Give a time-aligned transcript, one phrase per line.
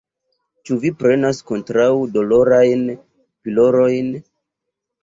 [0.69, 4.15] Ĉu vi prenas kontraŭ-dolorajn pilolojn?